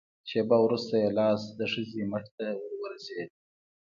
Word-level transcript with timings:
شېبه 0.29 0.57
وروسته 0.61 0.93
يې 1.01 1.09
لاس 1.17 1.41
د 1.59 1.61
ښځې 1.71 2.01
مټ 2.11 2.25
ته 2.37 2.45
ور 2.61 2.71
ورسېد. 2.81 3.29